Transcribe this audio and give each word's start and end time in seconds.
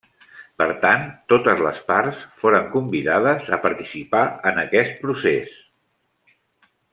Per 0.61 0.65
tant, 0.85 1.03
totes 1.33 1.61
les 1.67 1.81
parts 1.91 2.23
foren 2.43 2.65
convidades 2.77 3.51
a 3.59 3.61
participar 3.67 4.23
en 4.53 4.63
aquest 4.63 4.99
procés. 5.05 5.55